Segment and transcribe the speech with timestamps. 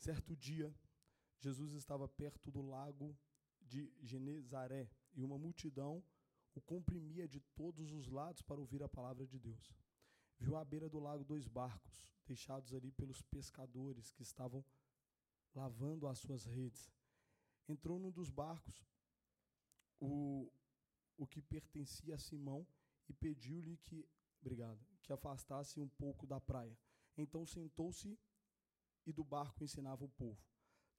[0.00, 0.74] Certo dia,
[1.40, 3.14] Jesus estava perto do lago
[3.60, 6.02] de Genezaré e uma multidão
[6.54, 9.76] o comprimia de todos os lados para ouvir a palavra de Deus.
[10.38, 14.64] Viu à beira do lago dois barcos, deixados ali pelos pescadores que estavam
[15.54, 16.90] lavando as suas redes.
[17.68, 18.82] Entrou num dos barcos,
[20.00, 20.50] o,
[21.18, 22.66] o que pertencia a Simão,
[23.06, 24.08] e pediu-lhe que,
[24.40, 26.76] obrigado, que afastasse um pouco da praia.
[27.18, 28.18] Então sentou-se
[29.06, 30.40] e do barco ensinava o povo.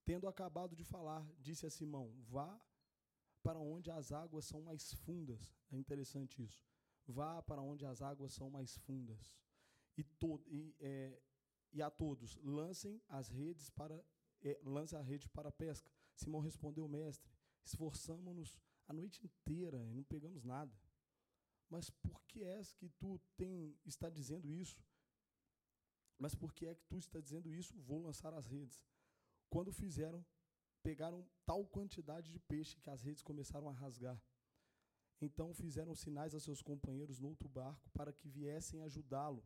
[0.04, 2.60] Tendo acabado de falar, disse a Simão: Vá
[3.44, 5.56] para onde as águas são mais fundas.
[5.72, 6.64] É interessante isso.
[7.08, 9.34] Vá para onde as águas são mais fundas.
[9.98, 10.06] E,
[10.48, 11.22] e, é,
[11.72, 14.04] e a todos, lancem as redes para
[14.44, 15.92] é, lance a rede para a pesca.
[16.16, 17.32] Simão respondeu, mestre,
[17.64, 20.76] esforçamos-nos a noite inteira e não pegamos nada.
[21.70, 24.78] Mas por que é que tu tem, está dizendo isso?
[26.22, 27.76] Mas por que é que tu está dizendo isso?
[27.82, 28.80] Vou lançar as redes.
[29.50, 30.24] Quando fizeram,
[30.84, 34.22] pegaram tal quantidade de peixe que as redes começaram a rasgar.
[35.20, 39.44] Então fizeram sinais a seus companheiros no outro barco para que viessem ajudá-lo.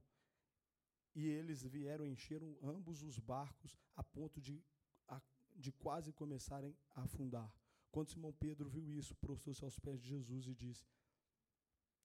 [1.16, 4.62] E eles vieram encheram ambos os barcos a ponto de,
[5.08, 5.22] a,
[5.56, 7.50] de quase começarem a afundar.
[7.90, 10.86] Quando Simão Pedro viu isso, prostrou-se aos pés de Jesus e disse: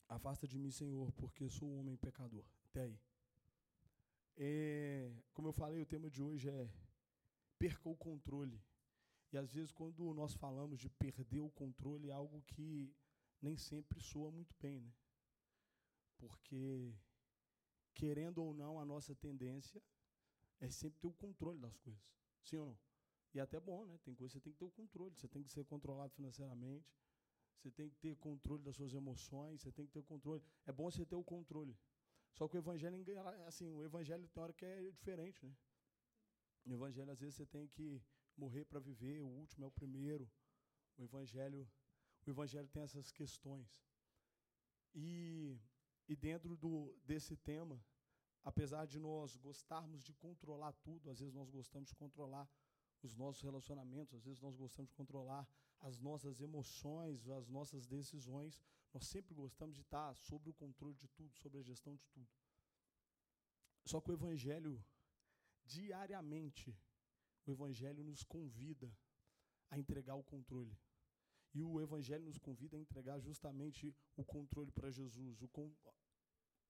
[0.09, 2.45] Afasta de mim, Senhor, porque sou um homem pecador.
[2.67, 3.01] Até aí.
[4.43, 6.73] É, como eu falei, o tema de hoje é
[7.59, 8.59] perca o controle.
[9.31, 12.91] E às vezes, quando nós falamos de perder o controle, é algo que
[13.43, 14.91] nem sempre soa muito bem, né?
[16.17, 16.95] Porque,
[17.93, 19.83] querendo ou não, a nossa tendência
[20.59, 22.03] é sempre ter o controle das coisas.
[22.43, 22.79] Sim ou não?
[23.35, 23.99] E é até bom, né?
[24.03, 26.91] Tem coisa que você tem que ter o controle, você tem que ser controlado financeiramente,
[27.59, 30.43] você tem que ter controle das suas emoções, você tem que ter o controle.
[30.65, 31.77] É bom você ter o controle.
[32.33, 32.97] Só que o evangelho,
[33.47, 35.55] assim, o evangelho tem hora que é diferente, né?
[36.65, 38.03] No evangelho, às vezes, você tem que
[38.37, 40.31] morrer para viver, o último é o primeiro.
[40.97, 41.69] O evangelho,
[42.27, 43.69] o evangelho tem essas questões.
[44.95, 45.59] E,
[46.09, 47.83] e dentro do, desse tema,
[48.45, 52.49] apesar de nós gostarmos de controlar tudo, às vezes nós gostamos de controlar
[53.03, 55.49] os nossos relacionamentos, às vezes nós gostamos de controlar
[55.81, 58.61] as nossas emoções, as nossas decisões,
[58.93, 62.29] nós sempre gostamos de estar sobre o controle de tudo, sobre a gestão de tudo.
[63.85, 64.85] Só que o Evangelho,
[65.65, 66.77] diariamente,
[67.47, 68.95] o Evangelho nos convida
[69.71, 70.77] a entregar o controle.
[71.55, 75.43] E o Evangelho nos convida a entregar justamente o controle para Jesus.
[75.43, 75.73] O, con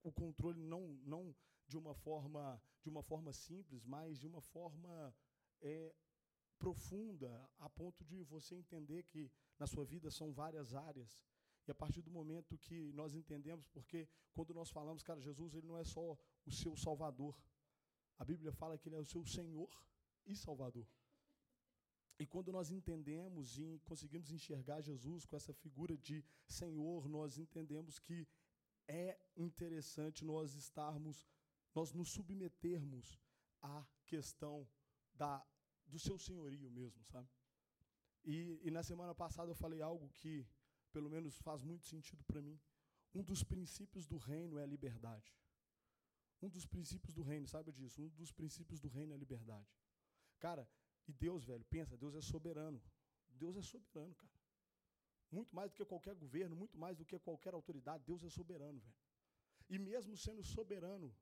[0.03, 1.35] o controle não, não
[1.67, 5.15] de uma forma de uma forma simples, mas de uma forma
[5.61, 5.93] é,
[6.63, 7.31] profunda,
[7.65, 9.23] a ponto de você entender que
[9.59, 11.11] na sua vida são várias áreas.
[11.67, 15.67] E a partir do momento que nós entendemos, porque quando nós falamos, cara, Jesus ele
[15.67, 16.05] não é só
[16.45, 17.35] o seu Salvador.
[18.21, 19.71] A Bíblia fala que ele é o seu Senhor
[20.25, 20.87] e Salvador.
[22.21, 27.97] E quando nós entendemos e conseguimos enxergar Jesus com essa figura de Senhor, nós entendemos
[27.97, 28.27] que
[28.87, 31.27] é interessante nós estarmos,
[31.73, 33.19] nós nos submetermos
[33.61, 34.67] à questão
[35.15, 35.43] da,
[35.93, 37.29] do seu senhorio mesmo, sabe?
[38.23, 38.35] E,
[38.67, 40.33] e na semana passada eu falei algo que,
[40.95, 42.59] pelo menos, faz muito sentido para mim.
[43.13, 45.29] Um dos princípios do reino é a liberdade.
[46.41, 49.69] Um dos princípios do reino, saiba disso, um dos princípios do reino é a liberdade.
[50.39, 50.67] Cara,
[51.07, 52.81] e Deus, velho, pensa, Deus é soberano.
[53.43, 54.33] Deus é soberano, cara.
[55.31, 58.79] Muito mais do que qualquer governo, muito mais do que qualquer autoridade, Deus é soberano,
[58.79, 58.95] velho.
[59.69, 61.15] E mesmo sendo soberano,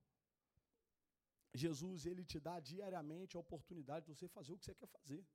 [1.53, 5.25] Jesus, ele te dá diariamente a oportunidade de você fazer o que você quer fazer.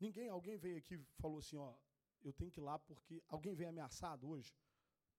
[0.00, 1.74] Ninguém, alguém veio aqui e falou assim, ó,
[2.22, 4.54] eu tenho que ir lá porque alguém veio ameaçado hoje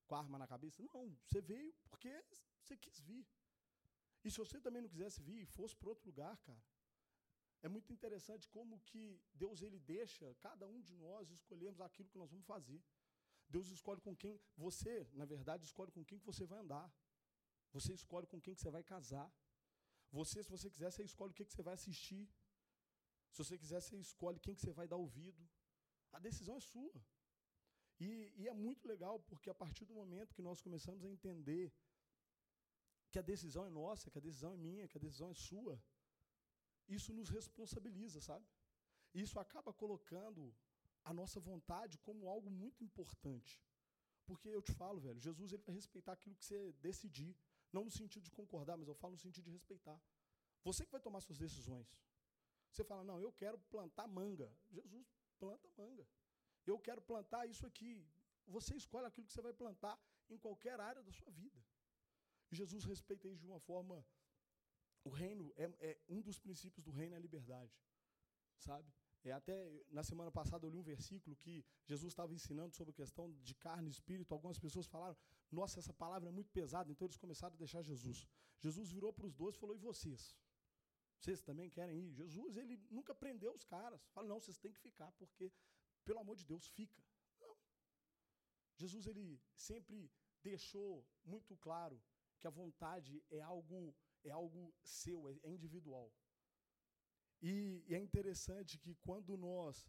[0.05, 0.83] com a arma na cabeça.
[0.83, 2.11] Não, você veio porque
[2.61, 3.25] você quis vir.
[4.23, 6.61] E se você também não quisesse vir e fosse para outro lugar, cara,
[7.61, 12.17] é muito interessante como que Deus ele deixa cada um de nós escolhermos aquilo que
[12.17, 12.83] nós vamos fazer.
[13.49, 16.91] Deus escolhe com quem você, na verdade, escolhe com quem que você vai andar.
[17.71, 19.31] Você escolhe com quem que você vai casar.
[20.11, 22.29] Você, se você quiser, você escolhe o que, você vai assistir.
[23.31, 25.41] Se você quiser, você escolhe quem que você vai dar ouvido.
[26.11, 27.01] A decisão é sua.
[27.99, 31.73] E, e, é muito legal, porque a partir do momento que nós começamos a entender
[33.11, 35.81] que a decisão é nossa, que a decisão é minha, que a decisão é sua,
[36.87, 38.45] isso nos responsabiliza, sabe?
[39.13, 40.55] Isso acaba colocando
[41.03, 43.61] a nossa vontade como algo muito importante.
[44.25, 47.35] Porque eu te falo, velho, Jesus ele vai respeitar aquilo que você decidir.
[47.71, 49.99] Não no sentido de concordar, mas eu falo no sentido de respeitar.
[50.63, 51.87] Você que vai tomar suas decisões.
[52.71, 54.51] Você fala, não, eu quero plantar manga.
[54.69, 55.07] Jesus
[55.39, 56.07] planta manga.
[56.65, 58.05] Eu quero plantar isso aqui.
[58.47, 59.99] Você escolhe aquilo que você vai plantar
[60.29, 61.59] em qualquer área da sua vida.
[62.51, 64.05] E Jesus respeita isso de uma forma
[65.07, 67.73] o reino é, é, um dos princípios do reino é a liberdade,
[68.57, 68.91] sabe?
[69.23, 69.55] É até
[69.89, 73.53] na semana passada eu li um versículo que Jesus estava ensinando sobre a questão de
[73.55, 74.33] carne e espírito.
[74.33, 75.17] Algumas pessoas falaram:
[75.51, 76.91] "Nossa, essa palavra é muito pesada".
[76.91, 78.27] Então eles começaram a deixar Jesus.
[78.59, 80.35] Jesus virou para os dois e falou: "E vocês?
[81.19, 84.01] Vocês também querem ir?" Jesus ele nunca prendeu os caras.
[84.13, 85.51] Fala: "Não, vocês têm que ficar porque
[86.05, 87.03] pelo amor de Deus, fica".
[87.39, 87.57] Não.
[88.75, 90.09] Jesus ele sempre
[90.41, 92.01] deixou muito claro
[92.39, 96.11] que a vontade é algo é algo seu, é, é individual.
[97.41, 99.85] E, é interessante que quando nós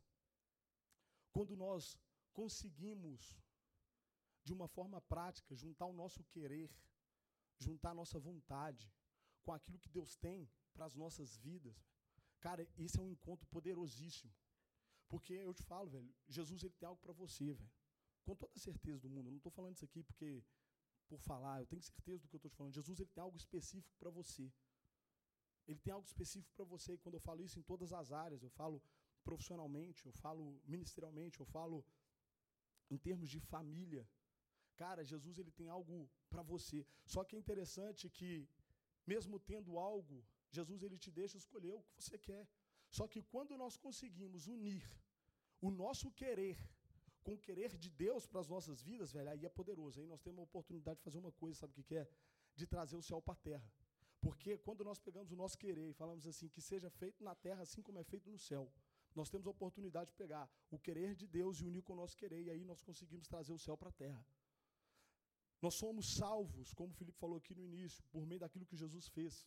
[1.32, 1.96] quando nós
[2.32, 3.36] conseguimos
[4.42, 6.70] de uma forma prática juntar o nosso querer,
[7.58, 8.90] juntar a nossa vontade
[9.44, 11.76] com aquilo que Deus tem para as nossas vidas,
[12.40, 14.32] cara, esse é um encontro poderosíssimo.
[15.08, 17.70] Porque eu te falo, velho, Jesus ele tem algo para você, velho.
[18.24, 19.28] Com toda a certeza do mundo.
[19.28, 20.44] Eu não estou falando isso aqui porque
[21.08, 22.74] por falar, eu tenho certeza do que eu estou te falando.
[22.74, 24.52] Jesus ele tem algo específico para você.
[25.68, 26.94] Ele tem algo específico para você.
[26.94, 28.82] E quando eu falo isso em todas as áreas, eu falo
[29.28, 30.44] profissionalmente, eu falo
[30.74, 31.84] ministerialmente, eu falo
[32.94, 34.08] em termos de família.
[34.82, 35.96] Cara, Jesus ele tem algo
[36.30, 36.86] para você.
[37.04, 38.48] Só que é interessante que
[39.12, 40.16] mesmo tendo algo,
[40.50, 42.44] Jesus ele te deixa escolher o que você quer.
[42.90, 44.84] Só que quando nós conseguimos unir
[45.60, 46.56] o nosso querer
[47.22, 50.00] com o querer de Deus para as nossas vidas, velho, aí é poderoso.
[50.00, 52.08] Aí nós temos a oportunidade de fazer uma coisa, sabe o que, é?
[52.54, 53.70] De trazer o céu para a terra.
[54.20, 57.62] Porque quando nós pegamos o nosso querer e falamos assim, que seja feito na terra
[57.62, 58.72] assim como é feito no céu,
[59.14, 62.16] nós temos a oportunidade de pegar o querer de Deus e unir com o nosso
[62.16, 64.24] querer, e aí nós conseguimos trazer o céu para a terra.
[65.60, 69.08] Nós somos salvos, como o Felipe falou aqui no início, por meio daquilo que Jesus
[69.08, 69.46] fez.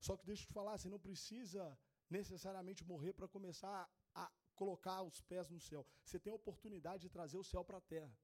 [0.00, 1.78] Só que deixa eu te falar, você não precisa
[2.10, 5.86] necessariamente morrer para começar a colocar os pés no céu.
[6.04, 8.16] Você tem a oportunidade de trazer o céu para a terra.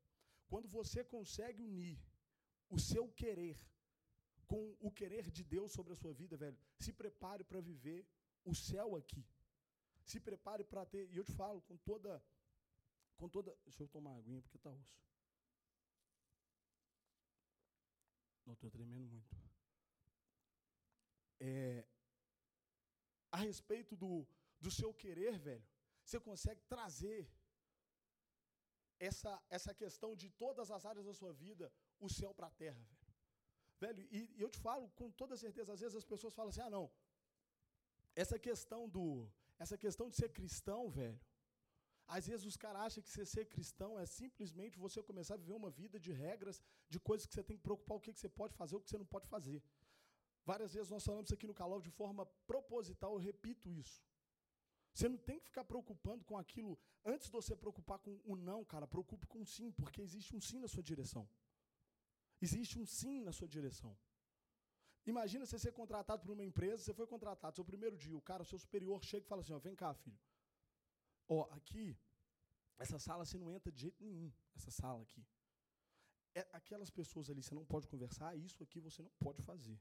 [0.49, 1.99] Quando você consegue unir
[2.69, 3.57] o seu querer
[4.51, 8.01] com o querer de Deus sobre a sua vida, velho, se prepare para viver
[8.51, 9.25] o céu aqui.
[10.11, 12.13] Se prepare para ter, e eu te falo com toda
[13.21, 14.99] com toda, deixa eu tomar aguinha porque tá osso.
[18.47, 19.37] Não estou tremendo muito.
[21.39, 21.85] É,
[23.31, 24.27] a respeito do,
[24.59, 25.67] do seu querer, velho,
[26.03, 27.31] você consegue trazer
[28.99, 31.71] essa, essa questão de todas as áreas da sua vida,
[32.01, 33.00] o céu para a terra, velho.
[33.81, 36.61] Velho, e, e, eu te falo com toda certeza, às vezes as pessoas falam assim:
[36.61, 36.91] "Ah, não.
[38.15, 39.05] Essa questão do
[39.59, 41.19] essa questão de ser cristão, velho,
[42.17, 45.71] às vezes os caras acham que ser cristão é simplesmente você começar a viver uma
[45.71, 48.75] vida de regras, de coisas que você tem que preocupar o que, você pode fazer,
[48.77, 49.63] o que você não pode fazer.
[50.45, 54.03] Várias vezes nós falamos aqui no Calor de forma proposital, eu repito isso.
[54.93, 58.65] Você não tem que ficar preocupando com aquilo antes de você preocupar com o não,
[58.65, 58.89] cara.
[58.89, 61.29] Preocupe com o sim, porque existe um sim na sua direção.
[62.41, 63.97] Existe um sim na sua direção.
[65.07, 68.43] Imagina você ser contratado por uma empresa, você foi contratado, seu primeiro dia, o cara,
[68.43, 70.19] o seu superior, chega e fala assim: ó, vem cá, filho.
[71.29, 71.97] Ó, aqui,
[72.79, 75.25] essa sala você não entra de jeito nenhum, essa sala aqui.
[76.35, 79.79] É, aquelas pessoas ali, você não pode conversar, isso aqui você não pode fazer.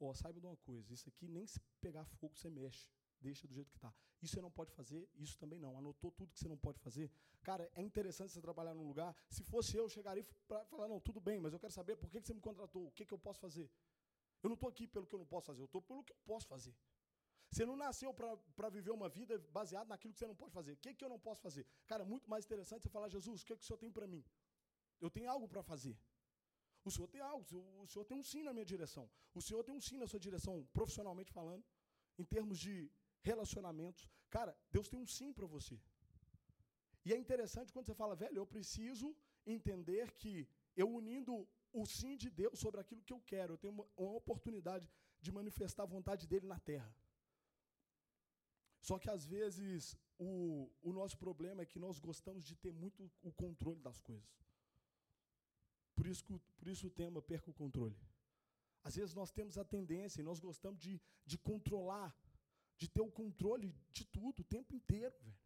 [0.00, 2.86] Ó, saiba de uma coisa, isso aqui nem se pegar fogo você mexe
[3.20, 3.92] deixa do jeito que está.
[4.20, 5.76] Isso você não pode fazer, isso também não.
[5.76, 7.10] Anotou tudo que você não pode fazer.
[7.42, 9.14] Cara, é interessante você trabalhar num lugar.
[9.28, 12.10] Se fosse eu, eu chegaria para falar, não, tudo bem, mas eu quero saber por
[12.10, 13.70] que você me contratou, o que, que eu posso fazer.
[14.42, 16.16] Eu não estou aqui pelo que eu não posso fazer, eu estou pelo que eu
[16.24, 16.74] posso fazer.
[17.50, 20.72] Você não nasceu para viver uma vida baseada naquilo que você não pode fazer.
[20.72, 21.66] O que, que eu não posso fazer?
[21.86, 24.22] Cara, muito mais interessante você falar, Jesus, o que, que o Senhor tem para mim?
[25.00, 25.96] Eu tenho algo para fazer.
[26.84, 27.44] O Senhor tem algo,
[27.82, 29.10] o Senhor tem um sim na minha direção.
[29.34, 31.64] O Senhor tem um sim na sua direção, profissionalmente falando,
[32.18, 32.90] em termos de
[33.22, 34.08] relacionamentos.
[34.30, 35.78] Cara, Deus tem um sim para você.
[37.04, 40.46] E é interessante quando você fala, velho, eu preciso entender que
[40.76, 44.12] eu unindo o sim de Deus sobre aquilo que eu quero, eu tenho uma, uma
[44.12, 46.94] oportunidade de manifestar a vontade dele na terra.
[48.80, 53.10] Só que às vezes o, o nosso problema é que nós gostamos de ter muito
[53.22, 54.28] o controle das coisas.
[55.94, 56.24] Por isso,
[56.58, 57.98] por isso o tema perca o controle.
[58.84, 62.16] Às vezes nós temos a tendência e nós gostamos de, de controlar
[62.78, 65.38] de ter o controle de tudo o tempo inteiro, velho.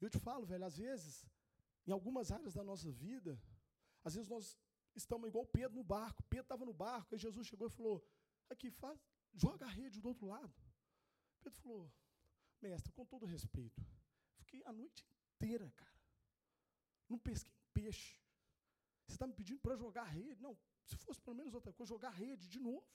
[0.00, 1.24] Eu te falo, velho, às vezes,
[1.86, 3.40] em algumas áreas da nossa vida,
[4.02, 4.58] às vezes nós
[4.94, 6.22] estamos igual Pedro no barco.
[6.24, 8.06] Pedro estava no barco, aí Jesus chegou e falou:
[8.48, 8.98] aqui, faz,
[9.32, 10.54] joga a rede do outro lado.
[11.42, 11.92] Pedro falou:
[12.60, 13.80] mestre, com todo respeito,
[14.36, 15.94] fiquei a noite inteira, cara.
[17.08, 18.18] Não pesquei peixe.
[19.06, 20.40] Você está me pedindo para jogar a rede?
[20.40, 22.86] Não, se fosse pelo menos outra coisa, jogar a rede de novo.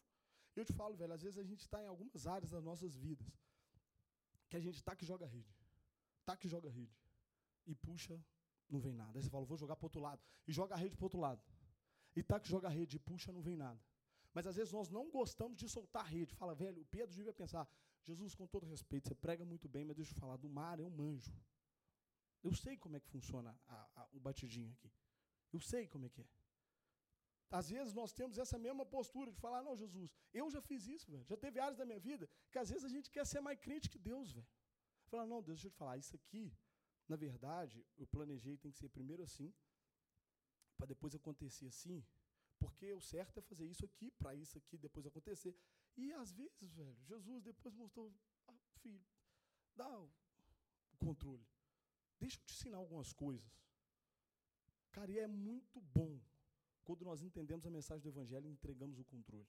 [0.59, 3.27] Eu te falo, velho, às vezes a gente está em algumas áreas das nossas vidas
[4.49, 5.55] que a gente tá que joga rede.
[6.25, 6.97] Tá que joga rede.
[7.65, 8.19] E puxa,
[8.69, 9.17] não vem nada.
[9.17, 10.21] Aí você fala, vou jogar para outro lado.
[10.47, 11.41] E joga a rede para outro lado.
[12.15, 13.79] E tá que joga a rede e puxa, não vem nada.
[14.33, 16.35] Mas às vezes nós não gostamos de soltar a rede.
[16.35, 17.67] Fala, velho, o Pedro devia pensar,
[18.03, 20.89] Jesus, com todo respeito, você prega muito bem, mas deixa eu falar, do mar eu
[20.89, 21.33] manjo.
[22.43, 24.91] Eu sei como é que funciona a, a, o batidinho aqui.
[25.53, 26.27] Eu sei como é que é.
[27.51, 31.09] Às vezes nós temos essa mesma postura de falar, não, Jesus, eu já fiz isso,
[31.11, 31.25] velho.
[31.25, 33.89] Já teve áreas da minha vida que às vezes a gente quer ser mais crente
[33.89, 34.47] que Deus, velho.
[35.07, 36.55] Falar, não, Deus, deixa eu te falar, isso aqui,
[37.07, 39.51] na verdade, eu planejei tem que ser primeiro assim,
[40.77, 42.05] para depois acontecer assim,
[42.59, 45.57] porque o certo é fazer isso aqui, para isso aqui depois acontecer.
[45.97, 48.13] E às vezes, velho, Jesus depois mostrou,
[48.47, 49.03] ah, filho,
[49.75, 50.11] dá o
[50.97, 51.47] controle.
[52.19, 53.51] Deixa eu te ensinar algumas coisas.
[54.91, 56.19] Cara, e é muito bom
[56.83, 59.47] quando nós entendemos a mensagem do Evangelho e entregamos o controle.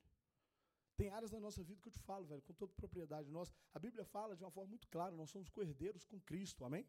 [0.97, 3.31] Tem áreas da nossa vida que eu te falo, velho, com toda propriedade.
[3.31, 6.87] Nós, a Bíblia fala de uma forma muito clara, nós somos coerdeiros com Cristo, amém?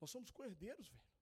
[0.00, 1.14] Nós somos coerdeiros, velho.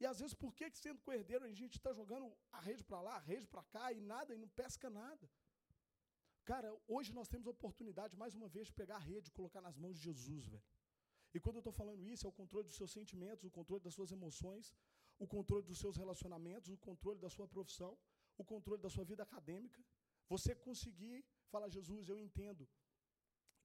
[0.00, 3.00] E às vezes, por que, que sendo coerdeiro, a gente está jogando a rede para
[3.00, 5.30] lá, a rede para cá, e nada, e não pesca nada?
[6.44, 9.60] Cara, hoje nós temos a oportunidade, mais uma vez, de pegar a rede e colocar
[9.60, 10.64] nas mãos de Jesus, velho.
[11.34, 13.94] E quando eu estou falando isso, é o controle dos seus sentimentos, o controle das
[13.94, 14.74] suas emoções,
[15.18, 17.96] o controle dos seus relacionamentos, o controle da sua profissão,
[18.36, 19.84] o controle da sua vida acadêmica.
[20.28, 22.68] Você conseguir falar, Jesus, eu entendo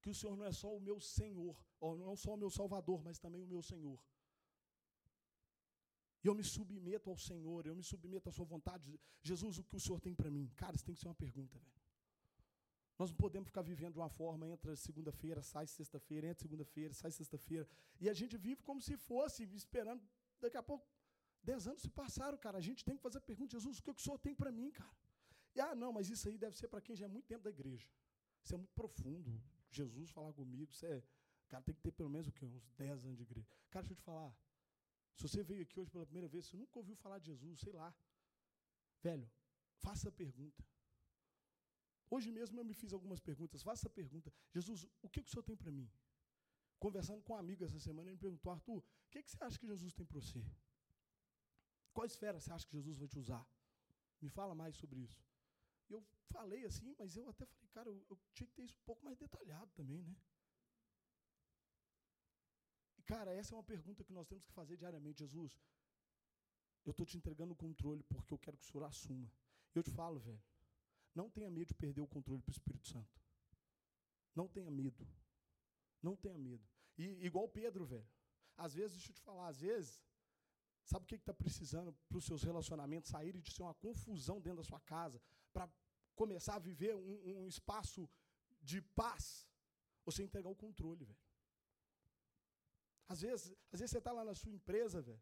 [0.01, 3.01] que o Senhor não é só o meu Senhor, ou não só o meu Salvador,
[3.03, 3.99] mas também o meu Senhor.
[6.23, 8.99] E eu me submeto ao Senhor, eu me submeto à sua vontade.
[9.21, 10.51] Jesus, o que o Senhor tem para mim?
[10.55, 11.77] Cara, isso tem que ser uma pergunta, velho.
[12.99, 17.11] Nós não podemos ficar vivendo de uma forma, entra segunda-feira, sai sexta-feira, entra segunda-feira, sai
[17.11, 17.67] sexta-feira.
[17.99, 20.03] E a gente vive como se fosse, esperando,
[20.39, 20.87] daqui a pouco,
[21.49, 22.57] dez anos se passaram, cara.
[22.61, 24.69] A gente tem que fazer a pergunta, Jesus, o que o Senhor tem para mim,
[24.79, 24.95] cara?
[25.55, 27.51] E, ah, não, mas isso aí deve ser para quem já é muito tempo da
[27.57, 27.87] igreja.
[28.43, 29.31] Isso é muito profundo.
[29.79, 30.97] Jesus falar comigo, isso é.
[31.51, 32.45] Cara, tem que ter pelo menos o quê?
[32.45, 33.49] Uns 10 anos de igreja.
[33.71, 34.31] Cara, deixa eu te falar.
[35.15, 37.73] Se você veio aqui hoje pela primeira vez, você nunca ouviu falar de Jesus, sei
[37.79, 37.89] lá.
[39.07, 39.27] Velho,
[39.85, 40.63] faça a pergunta.
[42.09, 43.63] Hoje mesmo eu me fiz algumas perguntas.
[43.63, 45.89] Faça a pergunta: Jesus, o que, que o senhor tem para mim?
[46.85, 49.57] Conversando com um amigo essa semana, ele me perguntou: Arthur, o que, que você acha
[49.57, 50.43] que Jesus tem para você?
[51.97, 53.43] Qual esfera você acha que Jesus vai te usar?
[54.21, 55.19] Me fala mais sobre isso.
[55.89, 58.77] E eu falei assim, mas eu até falei, cara, eu, eu tinha que ter isso
[58.77, 60.15] um pouco mais detalhado também, né?
[62.99, 65.25] E, cara, essa é uma pergunta que nós temos que fazer diariamente.
[65.25, 65.59] Jesus,
[66.85, 69.33] eu estou te entregando o controle porque eu quero que o Senhor assuma.
[69.73, 70.43] Eu te falo, velho,
[71.15, 73.19] não tenha medo de perder o controle para o Espírito Santo.
[74.35, 75.03] Não tenha medo.
[76.03, 76.63] Não tenha medo.
[76.95, 78.07] E igual Pedro, velho.
[78.55, 79.99] Às vezes, deixa eu te falar, às vezes,
[80.87, 84.59] sabe o que está precisando para os seus relacionamentos saírem de ser uma confusão dentro
[84.59, 85.69] da sua casa, para
[86.15, 88.09] começar a viver um, um, espaço
[88.61, 89.45] de paz?
[90.05, 91.19] Você entregar o controle, velho.
[93.09, 95.21] Às vezes, às vezes você está lá na sua empresa, velho.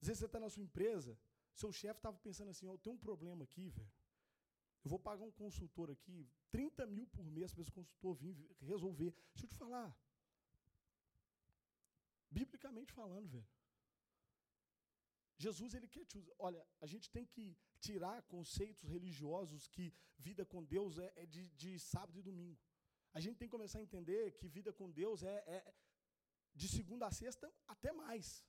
[0.00, 1.18] Às vezes você está na sua empresa,
[1.54, 3.92] seu chefe estava pensando assim, oh, tem um problema aqui, velho.
[4.82, 9.14] Eu vou pagar um consultor aqui, 30 mil por mês para esse consultor vir resolver.
[9.34, 9.94] Deixa eu te falar.
[12.30, 13.53] Biblicamente falando, velho.
[15.36, 16.34] Jesus, ele quer te usar.
[16.38, 21.48] Olha, a gente tem que tirar conceitos religiosos que vida com Deus é, é de,
[21.50, 22.60] de, sábado e domingo.
[23.12, 25.74] A gente tem que começar a entender que vida com Deus é, é
[26.54, 28.44] de segunda a sexta até mais.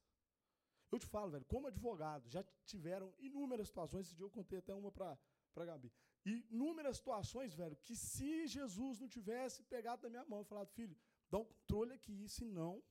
[0.91, 4.05] Eu te falo, velho, como advogado, já tiveram inúmeras situações.
[4.05, 5.17] Esse dia eu contei até uma para
[5.55, 5.91] a Gabi.
[6.25, 10.95] Inúmeras situações, velho, que se Jesus não tivesse pegado na minha mão e falado, filho,
[11.29, 12.83] dá o controle aqui, senão,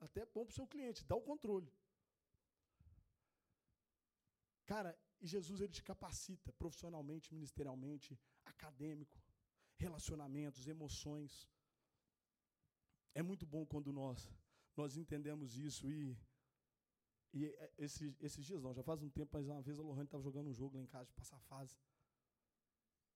[0.00, 1.72] até bom para o seu cliente, dá o controle.
[4.72, 4.90] Cara,
[5.22, 9.18] e Jesus ele te capacita profissionalmente, ministerialmente, acadêmico,
[9.84, 11.48] relacionamentos, emoções.
[13.14, 14.30] É muito bom quando nós
[14.76, 16.16] nós entendemos isso e
[17.32, 20.04] e é, esses, esses dias não, já faz um tempo, mas uma vez a Lohane
[20.04, 21.76] estava jogando um jogo lá em casa de passar fase.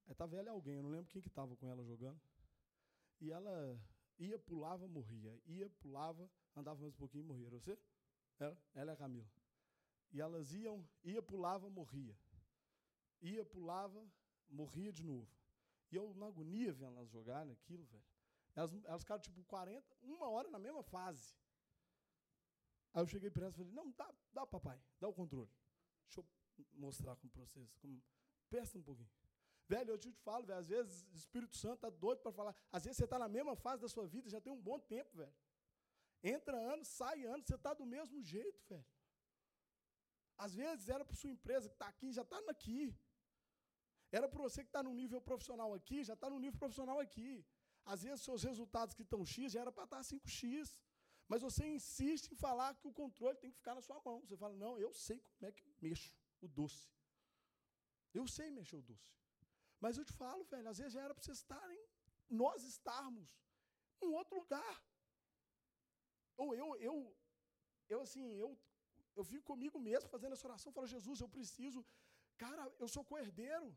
[0.08, 2.20] Estava ela alguém, eu não lembro quem que estava com ela jogando.
[3.20, 3.54] E ela
[4.18, 5.38] ia, pulava, morria.
[5.46, 7.46] Ia, pulava, andava mais um pouquinho e morria.
[7.46, 7.78] Era você?
[8.38, 9.41] Ela, ela é a Camila.
[10.12, 12.16] E elas iam, ia, pulava, morria.
[13.20, 14.04] Ia, pulava,
[14.48, 15.30] morria de novo.
[15.90, 18.04] E eu, na agonia, vendo elas jogarem aquilo, velho.
[18.54, 21.34] Elas, elas ficaram tipo 40, uma hora na mesma fase.
[22.92, 25.50] Aí eu cheguei para elas e falei, não, dá, dá, papai, dá o controle.
[26.06, 26.26] Deixa eu
[26.74, 27.78] mostrar como processo.
[27.80, 28.02] Como...
[28.74, 29.08] Um pouquinho.
[29.66, 32.54] Velho, eu te falo, velho, às vezes o Espírito Santo está doido para falar.
[32.70, 35.16] Às vezes você está na mesma fase da sua vida, já tem um bom tempo,
[35.16, 35.34] velho.
[36.22, 38.84] Entra ano, sai ano, você está do mesmo jeito, velho.
[40.44, 42.80] Às vezes era para sua empresa que está aqui, já está aqui.
[44.18, 47.30] Era para você que está no nível profissional aqui, já está no nível profissional aqui.
[47.92, 50.80] Às vezes seus resultados que estão X já era para estar 5X.
[51.30, 54.16] Mas você insiste em falar que o controle tem que ficar na sua mão.
[54.24, 56.84] Você fala, não, eu sei como é que mexo o doce.
[58.12, 59.10] Eu sei mexer o doce.
[59.80, 61.82] Mas eu te falo, velho, às vezes já era para vocês estarem,
[62.28, 63.28] nós estarmos
[64.00, 64.76] em outro lugar.
[66.36, 67.16] Ou eu, eu,
[67.88, 68.50] eu assim, eu,
[69.14, 71.84] eu fico comigo mesmo fazendo essa oração, falo, Jesus, eu preciso,
[72.36, 73.68] cara, eu sou coerdeiro.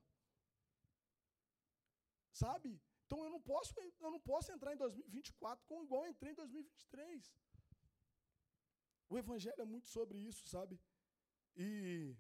[2.31, 2.79] Sabe?
[3.05, 3.73] Então eu não posso,
[4.05, 7.33] eu não posso entrar em 2024 com igual eu entrei em 2023.
[9.09, 10.79] O evangelho é muito sobre isso, sabe?
[11.55, 12.15] E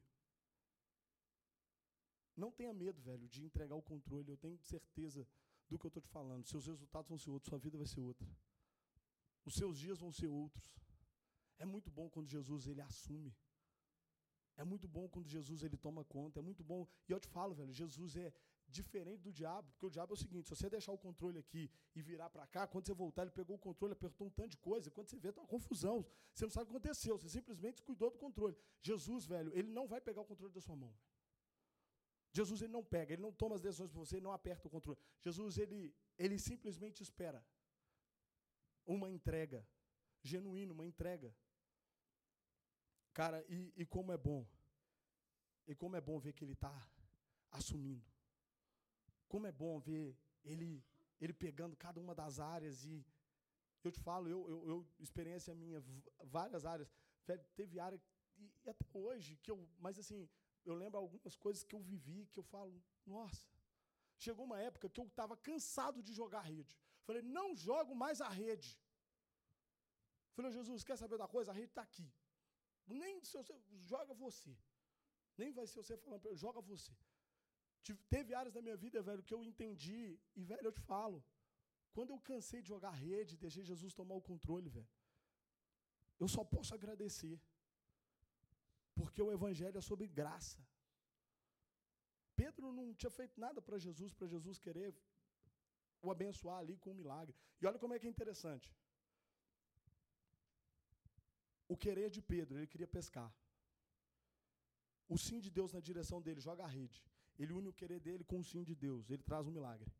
[2.35, 4.29] não tenha medo, velho, de entregar o controle.
[4.29, 5.27] Eu tenho certeza
[5.69, 6.45] do que eu estou te falando.
[6.45, 8.27] Seus resultados vão ser outros, sua vida vai ser outra.
[9.43, 10.84] Os seus dias vão ser outros.
[11.57, 13.35] É muito bom quando Jesus ele assume.
[14.57, 16.39] É muito bom quando Jesus ele toma conta.
[16.39, 16.87] É muito bom.
[17.07, 18.33] E eu te falo, velho, Jesus é
[18.67, 21.69] diferente do diabo, porque o diabo é o seguinte: se você deixar o controle aqui
[21.93, 24.57] e virar para cá, quando você voltar, ele pegou o controle, apertou um tanto de
[24.57, 24.89] coisa.
[24.91, 26.05] Quando você vê, tá uma confusão.
[26.33, 27.17] Você não sabe o que aconteceu.
[27.17, 28.55] Você simplesmente cuidou do controle.
[28.81, 30.93] Jesus, velho, ele não vai pegar o controle da sua mão.
[32.31, 34.71] Jesus ele não pega, ele não toma as decisões por você, ele não aperta o
[34.71, 34.99] controle.
[35.21, 37.45] Jesus ele, ele simplesmente espera
[38.85, 39.65] uma entrega
[40.21, 41.33] genuína, uma entrega.
[43.15, 44.45] Cara, e, e como é bom,
[45.65, 46.75] e como é bom ver que ele está
[47.49, 48.05] assumindo.
[49.29, 50.83] Como é bom ver ele,
[51.21, 53.05] ele pegando cada uma das áreas e
[53.85, 55.81] eu te falo, eu, eu, eu experiência minha,
[56.25, 56.91] várias áreas.
[57.55, 58.01] Teve área,
[58.37, 60.27] e, e até hoje, que eu, mas assim,
[60.65, 63.47] eu lembro algumas coisas que eu vivi que eu falo, nossa.
[64.17, 66.77] Chegou uma época que eu estava cansado de jogar rede.
[67.05, 68.77] Falei, não jogo mais a rede.
[70.33, 71.51] Falei, Jesus, quer saber da coisa?
[71.51, 72.11] A rede está aqui.
[72.87, 73.55] Nem se você
[73.91, 74.55] joga você.
[75.37, 76.93] Nem vai ser você falando, joga você.
[78.09, 81.23] Teve áreas da minha vida, velho, que eu entendi, e, velho, eu te falo,
[81.93, 84.87] quando eu cansei de jogar rede, deixei Jesus tomar o controle, velho,
[86.19, 87.39] eu só posso agradecer.
[88.95, 90.59] Porque o evangelho é sobre graça.
[92.35, 94.95] Pedro não tinha feito nada para Jesus, para Jesus querer
[96.01, 97.35] o abençoar ali com um milagre.
[97.61, 98.73] E olha como é que é interessante.
[101.67, 103.33] O querer de Pedro, ele queria pescar.
[105.07, 107.03] O sim de Deus na direção dele, joga a rede.
[107.37, 109.91] Ele une o querer dele com o sim de Deus, ele traz um milagre.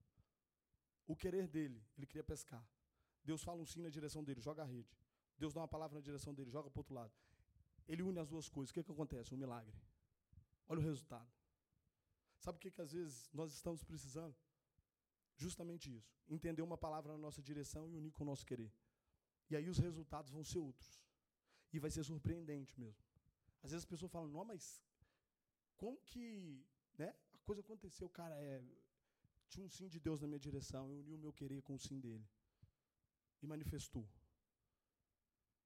[1.08, 2.65] O querer dele, ele queria pescar.
[3.23, 4.97] Deus fala um sim na direção dele, joga a rede.
[5.38, 7.13] Deus dá uma palavra na direção dele, joga para o outro lado
[7.88, 8.71] ele une as duas coisas.
[8.71, 9.34] O que, que acontece?
[9.34, 9.75] Um milagre.
[10.67, 11.30] Olha o resultado.
[12.39, 14.36] Sabe o que, que às vezes nós estamos precisando?
[15.38, 16.15] Justamente isso.
[16.28, 18.71] Entender uma palavra na nossa direção e unir com o nosso querer.
[19.49, 20.99] E aí os resultados vão ser outros.
[21.75, 23.03] E vai ser surpreendente mesmo.
[23.61, 24.81] Às vezes as pessoas falam, não, mas
[25.75, 26.23] como que
[26.97, 28.07] né, a coisa aconteceu?
[28.19, 28.63] Cara, é,
[29.49, 31.79] tinha um sim de Deus na minha direção, eu uni o meu querer com o
[31.85, 32.25] sim dele.
[33.41, 34.07] E manifestou.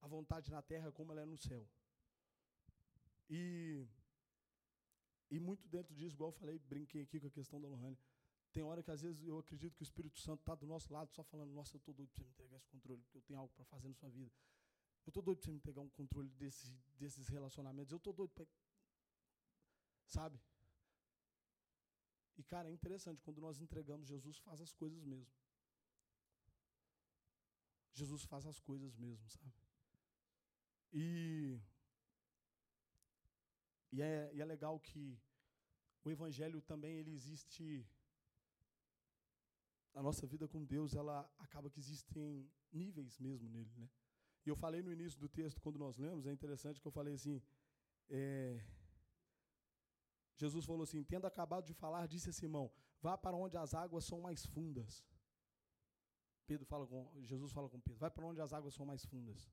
[0.01, 1.63] A vontade na terra como ela é no céu.
[3.29, 3.85] E,
[5.29, 7.99] e muito dentro disso, igual eu falei, brinquei aqui com a questão da Lohane.
[8.51, 11.11] Tem hora que às vezes eu acredito que o Espírito Santo está do nosso lado
[11.11, 13.39] só falando, nossa, eu estou doido para você me entregar esse controle, porque eu tenho
[13.39, 14.31] algo para fazer na sua vida.
[15.09, 17.91] Eu estou doido para você me entregar um controle desse, desses relacionamentos.
[17.91, 18.45] Eu estou doido para.
[20.05, 20.39] Sabe?
[22.37, 25.33] E, cara, é interessante, quando nós entregamos, Jesus faz as coisas mesmo.
[27.91, 29.51] Jesus faz as coisas mesmo, sabe?
[30.93, 31.59] E
[33.91, 35.19] e é, e é legal que
[36.03, 37.83] o evangelho também ele existe
[39.95, 43.89] a nossa vida com Deus, ela acaba que existem níveis mesmo nele, né?
[44.45, 47.13] E eu falei no início do texto, quando nós lemos, é interessante que eu falei
[47.13, 47.41] assim,
[48.09, 48.63] é,
[50.35, 52.71] Jesus falou assim, tendo acabado de falar, disse a Simão,
[53.01, 55.05] vá para onde as águas são mais fundas.
[56.47, 59.51] Pedro fala com, Jesus fala com Pedro, vai para onde as águas são mais fundas.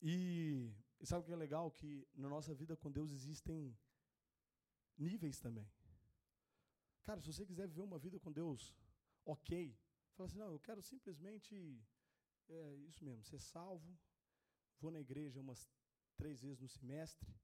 [0.00, 1.70] E, e sabe o que é legal?
[1.70, 3.76] Que na nossa vida com Deus existem
[4.96, 5.70] níveis também.
[7.02, 8.74] Cara, se você quiser viver uma vida com Deus
[9.24, 9.78] ok,
[10.14, 11.54] fala assim, não, eu quero simplesmente,
[12.48, 13.98] é, isso mesmo, ser salvo,
[14.80, 15.70] vou na igreja umas
[16.16, 17.34] três vezes no semestre,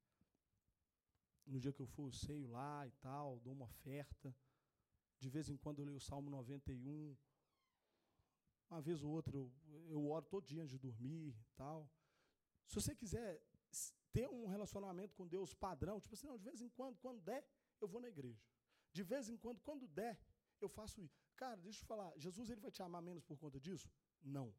[1.47, 4.35] no dia que eu for, eu sei lá e tal, dou uma oferta,
[5.19, 7.17] de vez em quando eu leio o Salmo 91,
[8.71, 9.53] uma vez ou outra eu,
[9.89, 11.91] eu oro todo dia antes de dormir e tal,
[12.67, 13.43] se você quiser
[14.13, 17.45] ter um relacionamento com Deus padrão, tipo assim, não, de vez em quando, quando der,
[17.81, 18.43] eu vou na igreja.
[18.93, 20.19] De vez em quando, quando der,
[20.61, 21.19] eu faço isso.
[21.37, 23.91] Cara, deixa eu te falar, Jesus ele vai te amar menos por conta disso?
[24.23, 24.55] Não.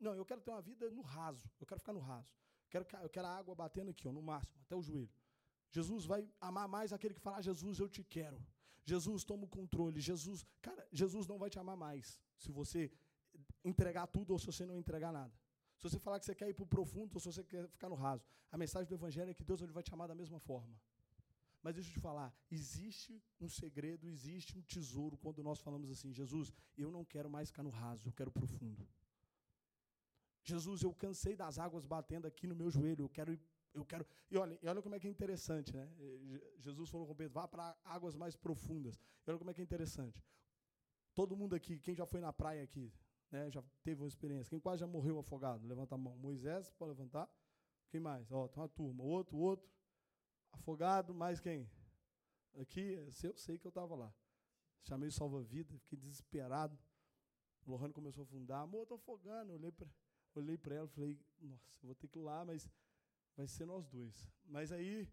[0.00, 1.50] Não, eu quero ter uma vida no raso.
[1.60, 2.32] Eu quero ficar no raso.
[2.64, 5.10] Eu quero, eu quero a água batendo aqui, ó, no máximo, até o joelho.
[5.70, 8.38] Jesus vai amar mais aquele que fala, Jesus, eu te quero.
[8.84, 10.00] Jesus, toma o controle.
[10.00, 12.90] Jesus, cara, Jesus não vai te amar mais se você
[13.64, 15.34] entregar tudo ou se você não entregar nada.
[15.76, 17.88] Se você falar que você quer ir para o profundo ou se você quer ficar
[17.88, 18.24] no raso.
[18.50, 20.74] A mensagem do Evangelho é que Deus ele vai te amar da mesma forma.
[21.62, 26.12] Mas deixa eu te falar, existe um segredo, existe um tesouro quando nós falamos assim,
[26.12, 28.88] Jesus, eu não quero mais ficar no raso, eu quero profundo.
[30.48, 33.38] Jesus, eu cansei das águas batendo aqui no meu joelho, eu quero
[33.74, 34.06] eu quero.
[34.30, 35.88] E olha, e olha como é que é interessante, né?
[36.58, 38.96] Jesus falou com Pedro, vá para águas mais profundas.
[39.26, 40.22] E olha como é que é interessante.
[41.14, 42.92] Todo mundo aqui, quem já foi na praia aqui,
[43.30, 44.50] né, já teve uma experiência.
[44.50, 45.66] Quem quase já morreu afogado?
[45.66, 46.16] Levanta a mão.
[46.16, 47.28] Moisés, pode levantar.
[47.90, 48.30] Quem mais?
[48.32, 49.04] Ó, tem uma turma.
[49.04, 49.68] Outro, outro.
[50.52, 51.70] Afogado, mais quem?
[52.58, 54.12] Aqui, eu sei que eu estava lá.
[54.82, 56.78] Chamei salva-vida, fiquei desesperado.
[57.66, 58.62] O Lohane começou a afundar.
[58.62, 59.52] Amor, estou afogando.
[59.52, 59.86] olhei para
[60.38, 62.68] olhei ela e falei, nossa, eu vou ter que ir lá, mas
[63.36, 64.28] vai ser nós dois.
[64.44, 65.08] Mas aí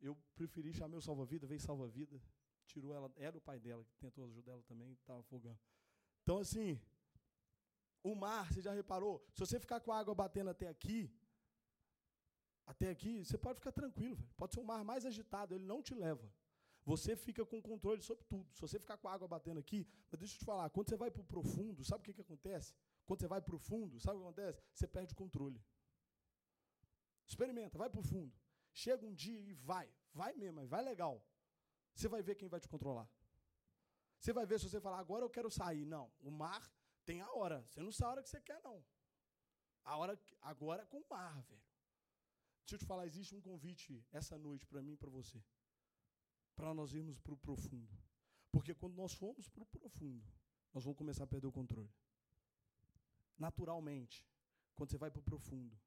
[0.00, 2.20] eu preferi chamar o salva-vida, veio salva-vida,
[2.66, 5.58] tirou ela, era o pai dela, que tentou ajudar ela também, estava afogando.
[6.22, 6.80] Então, assim,
[8.02, 9.24] o mar, você já reparou?
[9.32, 11.10] Se você ficar com a água batendo até aqui,
[12.66, 14.30] até aqui, você pode ficar tranquilo, velho.
[14.36, 16.30] Pode ser o mar mais agitado, ele não te leva.
[16.84, 18.50] Você fica com controle sobre tudo.
[18.54, 20.96] Se você ficar com a água batendo aqui, mas deixa eu te falar, quando você
[20.96, 22.74] vai para o profundo, sabe o que, que acontece?
[23.08, 24.62] Quando você vai para o fundo, sabe o que acontece?
[24.74, 25.58] Você perde o controle.
[27.26, 28.36] Experimenta, vai para o fundo.
[28.70, 29.90] Chega um dia e vai.
[30.12, 31.24] Vai mesmo, vai legal.
[31.94, 33.08] Você vai ver quem vai te controlar.
[34.18, 35.86] Você vai ver se você falar, agora eu quero sair.
[35.86, 36.70] Não, o mar
[37.06, 37.64] tem a hora.
[37.70, 38.84] Você não sabe a hora que você quer, não.
[39.84, 41.62] A hora, agora é com o mar, velho.
[42.60, 45.42] Deixa eu te falar, existe um convite essa noite para mim e para você.
[46.54, 47.96] Para nós irmos para o profundo.
[48.52, 50.30] Porque quando nós formos para o profundo,
[50.74, 51.90] nós vamos começar a perder o controle.
[53.38, 54.26] Naturalmente,
[54.74, 55.78] quando você vai para o profundo,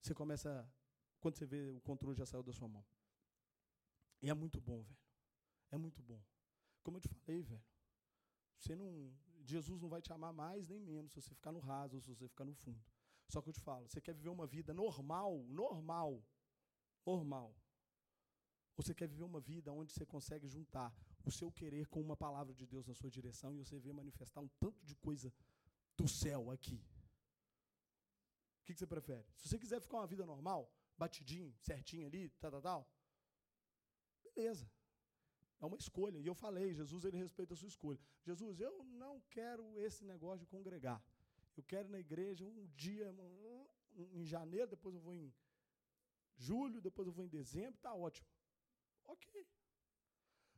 [0.00, 0.68] você começa.
[1.20, 2.84] Quando você vê, o controle já saiu da sua mão.
[4.22, 4.98] E é muito bom, velho.
[5.70, 6.22] É muito bom.
[6.82, 7.64] Como eu te falei, velho.
[8.58, 9.12] Você não,
[9.44, 12.08] Jesus não vai te amar mais nem menos se você ficar no raso ou se
[12.08, 12.82] você ficar no fundo.
[13.28, 16.22] Só que eu te falo, você quer viver uma vida normal, normal,
[17.04, 17.54] normal.
[18.76, 22.16] Ou você quer viver uma vida onde você consegue juntar o seu querer com uma
[22.16, 25.32] palavra de Deus na sua direção e você vê manifestar um tanto de coisa
[25.96, 26.80] do céu aqui.
[28.60, 29.26] O que, você prefere?
[29.36, 32.90] Se você quiser ficar uma vida normal, batidinho, certinho ali, tal, tal, tal,
[34.22, 34.70] beleza.
[35.60, 36.18] É uma escolha.
[36.18, 38.00] E eu falei, Jesus, ele respeita a sua escolha.
[38.22, 41.02] Jesus, eu não quero esse negócio de congregar.
[41.56, 43.14] Eu quero ir na igreja um dia,
[43.94, 45.32] em janeiro, depois eu vou em
[46.36, 48.26] julho, depois eu vou em dezembro, tá ótimo.
[49.04, 49.46] Ok.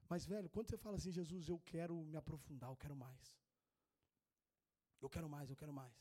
[0.08, 3.36] Mas, velho, quando você fala assim, Jesus, eu quero me aprofundar, eu quero mais.
[5.00, 5.92] Eu quero mais, eu quero mais.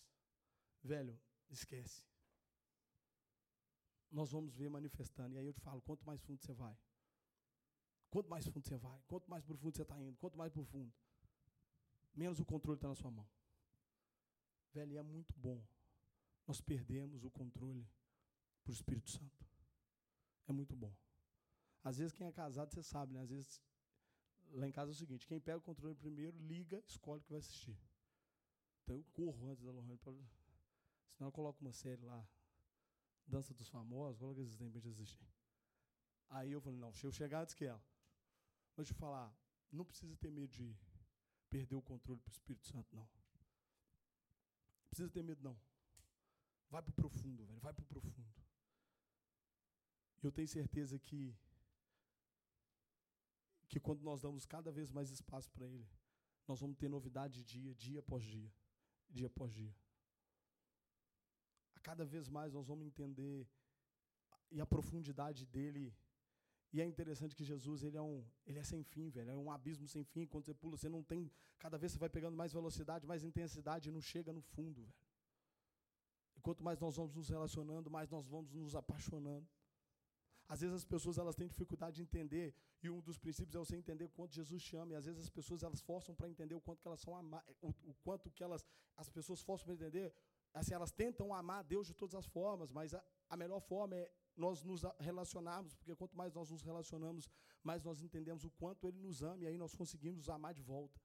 [0.84, 2.04] Velho, esquece.
[4.12, 5.36] Nós vamos ver manifestando.
[5.36, 6.78] E aí eu te falo, quanto mais fundo você vai,
[8.16, 10.90] Quanto mais fundo você vai, quanto mais profundo você está indo, quanto mais profundo,
[12.16, 13.28] menos o controle está na sua mão.
[14.74, 15.62] Velho, é muito bom.
[16.48, 17.86] Nós perdemos o controle
[18.64, 19.46] para o Espírito Santo.
[20.48, 20.96] É muito bom.
[21.84, 23.20] Às vezes quem é casado, você sabe, né?
[23.20, 23.62] Às vezes,
[24.52, 27.32] lá em casa é o seguinte, quem pega o controle primeiro, liga, escolhe o que
[27.32, 27.78] vai assistir.
[28.86, 29.98] Então eu corro antes da Lohane,
[31.10, 32.24] senão eu coloco uma série lá,
[33.26, 35.28] Dança dos Famosos, coloca esses tempos de assistir.
[36.30, 37.84] Aí eu falei, não, deixa eu chegar antes que ela.
[38.78, 39.36] Mas te falar,
[39.72, 40.78] não precisa ter medo de
[41.50, 43.04] perder o controle para o Espírito Santo, não.
[44.84, 45.60] Não precisa ter medo, não.
[46.70, 47.60] Vai para o profundo, velho.
[47.60, 48.36] Vai para o profundo.
[50.22, 51.36] Eu tenho certeza que
[53.68, 55.90] que quando nós damos cada vez mais espaço para Ele,
[56.48, 58.54] nós vamos ter novidade dia, dia após dia,
[59.10, 59.76] dia após dia.
[61.76, 63.48] A cada vez mais nós vamos entender
[64.52, 65.94] e a profundidade dele
[66.76, 69.50] e é interessante que Jesus, ele é um, ele é sem fim, velho, é um
[69.50, 70.26] abismo sem fim.
[70.26, 73.88] Quando você pula, você não tem, cada vez você vai pegando mais velocidade, mais intensidade
[73.88, 74.94] e não chega no fundo, velho.
[76.36, 79.48] E quanto mais nós vamos nos relacionando, mais nós vamos nos apaixonando.
[80.48, 83.76] Às vezes as pessoas elas têm dificuldade de entender, e um dos princípios é você
[83.76, 86.62] entender o quanto Jesus chama, e às vezes as pessoas elas forçam para entender o
[86.62, 88.64] quanto que elas são amadas, o, o, quanto que elas
[88.96, 90.14] as pessoas forçam para entender,
[90.54, 94.12] assim elas tentam amar Deus de todas as formas, mas a, a melhor forma é
[94.38, 97.28] nós nos relacionarmos, porque quanto mais nós nos relacionamos,
[97.64, 101.02] mais nós entendemos o quanto Ele nos ama, e aí nós conseguimos amar de volta.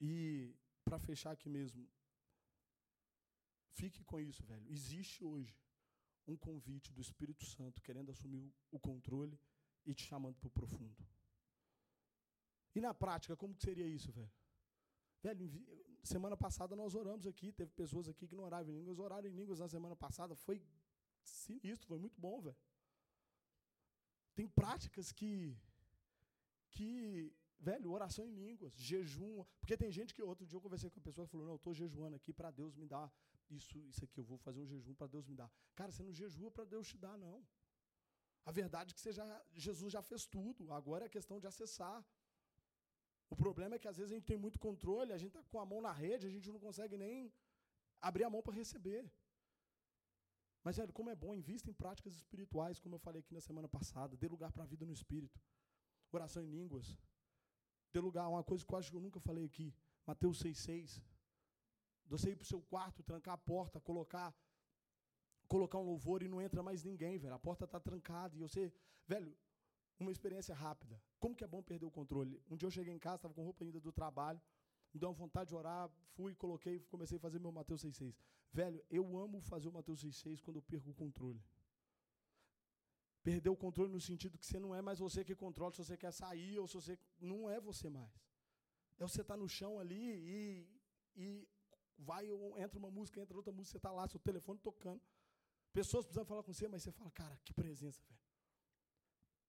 [0.00, 1.86] E, para fechar aqui mesmo,
[3.72, 4.66] fique com isso, velho.
[4.70, 5.63] Existe hoje
[6.26, 9.38] um convite do Espírito Santo querendo assumir o controle
[9.84, 11.06] e te chamando para o profundo.
[12.74, 14.32] E na prática, como que seria isso, velho?
[15.22, 15.50] Velho,
[16.02, 19.32] semana passada nós oramos aqui, teve pessoas aqui que não oravam em línguas, oraram em
[19.32, 20.60] línguas na semana passada, foi
[21.22, 22.56] sinistro, foi muito bom, velho.
[24.34, 25.56] Tem práticas que,
[26.70, 30.98] que, velho, oração em línguas, jejum, porque tem gente que outro dia eu conversei com
[30.98, 33.10] uma pessoa que falou, não, eu estou jejuando aqui para Deus me dar
[33.50, 35.50] isso, isso aqui, eu vou fazer um jejum para Deus me dar.
[35.74, 37.46] Cara, você não jejua para Deus te dar, não.
[38.44, 42.04] A verdade é que já, Jesus já fez tudo, agora é questão de acessar.
[43.30, 45.60] O problema é que às vezes a gente tem muito controle, a gente está com
[45.60, 47.32] a mão na rede, a gente não consegue nem
[48.00, 49.10] abrir a mão para receber.
[50.62, 53.68] Mas, velho, como é bom, invista em práticas espirituais, como eu falei aqui na semana
[53.68, 55.40] passada, dê lugar para a vida no Espírito.
[56.10, 56.96] Oração em línguas.
[57.92, 59.74] Dê lugar a uma coisa que eu acho que eu nunca falei aqui.
[60.06, 61.02] Mateus 6,6.
[62.06, 64.34] Você ir para o seu quarto, trancar a porta, colocar
[65.46, 67.34] colocar um louvor e não entra mais ninguém, velho.
[67.34, 68.72] A porta está trancada e você,
[69.06, 69.36] velho,
[69.98, 71.00] uma experiência rápida.
[71.18, 72.42] Como que é bom perder o controle?
[72.50, 74.40] Um dia eu cheguei em casa, estava com roupa ainda do trabalho,
[74.92, 78.14] me deu uma vontade de orar, fui, coloquei, comecei a fazer meu Mateus 6,6.
[78.52, 81.42] Velho, eu amo fazer o Mateus 6,6 quando eu perco o controle.
[83.22, 85.96] Perder o controle no sentido que você não é mais você que controla se você
[85.96, 86.98] quer sair ou se você.
[87.18, 88.12] Não é você mais.
[88.98, 90.68] É você estar tá no chão ali e,
[91.16, 91.48] e
[91.98, 92.26] vai,
[92.58, 95.00] entra uma música, entra outra música, você está lá, seu telefone tocando.
[95.72, 98.20] Pessoas precisam falar com você, mas você fala, cara, que presença, velho.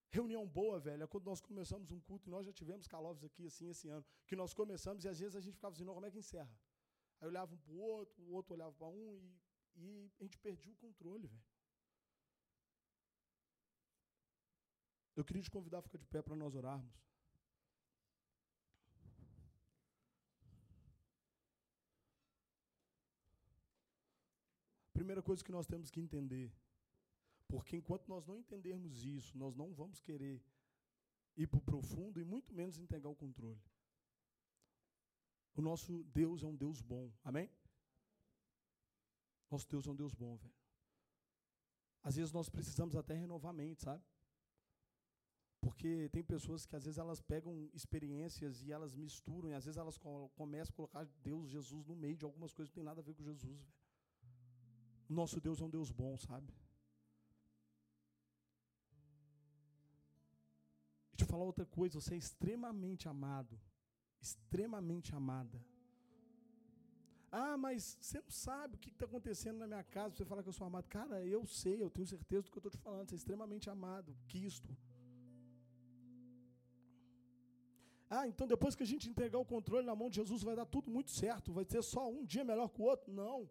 [0.09, 3.45] Reunião boa, velho, é quando nós começamos um culto, e nós já tivemos Calovos aqui
[3.45, 6.05] assim esse ano, que nós começamos e às vezes a gente ficava assim, não, como
[6.05, 6.57] é que encerra?
[7.19, 9.19] Aí olhava um para o outro, o outro olhava para um
[9.75, 11.43] e, e a gente perdia o controle, velho.
[15.15, 16.93] Eu queria te convidar a ficar de pé para nós orarmos.
[25.05, 26.51] Primeira coisa que nós temos que entender,
[27.47, 30.43] porque enquanto nós não entendermos isso, nós não vamos querer
[31.37, 33.61] ir para o profundo e muito menos entregar o controle.
[35.55, 37.47] O nosso Deus é um Deus bom, amém?
[39.51, 40.55] Nosso Deus é um Deus bom, velho.
[42.01, 44.03] Às vezes nós precisamos até renovar a mente, sabe?
[45.61, 49.77] Porque tem pessoas que às vezes elas pegam experiências e elas misturam, e às vezes
[49.77, 49.99] elas
[50.33, 53.03] começam a colocar Deus, Jesus no meio de algumas coisas que não tem nada a
[53.03, 53.84] ver com Jesus, velho.
[55.09, 56.53] O nosso Deus é um Deus bom, sabe?
[61.11, 63.59] Deixa eu falar outra coisa, você é extremamente amado,
[64.21, 65.57] extremamente amada.
[67.31, 70.49] Ah, mas você não sabe o que está acontecendo na minha casa, você fala que
[70.49, 70.87] eu sou amado.
[70.87, 73.69] Cara, eu sei, eu tenho certeza do que eu estou te falando, você é extremamente
[73.69, 74.75] amado, quisto.
[78.09, 80.65] Ah, então depois que a gente entregar o controle na mão de Jesus, vai dar
[80.65, 83.11] tudo muito certo, vai ser só um dia melhor que o outro.
[83.11, 83.49] Não.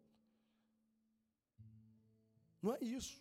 [2.64, 3.16] Não é isso.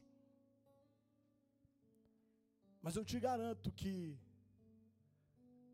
[2.82, 4.17] Mas eu te garanto que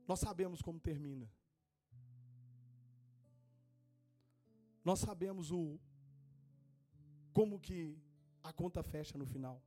[0.07, 1.27] nós sabemos como termina.
[4.89, 5.79] Nós sabemos o
[7.37, 7.79] como que
[8.49, 9.57] a conta fecha no final.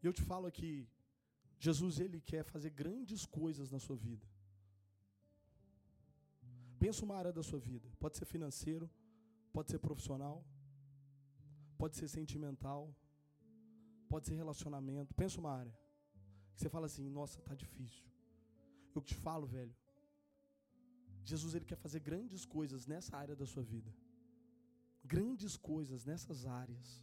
[0.00, 0.72] E eu te falo aqui,
[1.58, 4.33] Jesus ele quer fazer grandes coisas na sua vida.
[6.84, 7.88] Pensa uma área da sua vida.
[8.02, 8.86] Pode ser financeiro,
[9.54, 10.36] pode ser profissional,
[11.80, 12.82] pode ser sentimental,
[14.12, 15.14] pode ser relacionamento.
[15.20, 15.74] Pensa uma área.
[16.52, 18.04] Que você fala assim, nossa, tá difícil.
[18.94, 19.74] Eu te falo, velho.
[21.30, 23.90] Jesus ele quer fazer grandes coisas nessa área da sua vida.
[25.14, 27.02] Grandes coisas nessas áreas.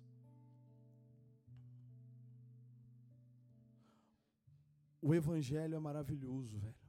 [5.02, 6.81] O evangelho é maravilhoso, velho.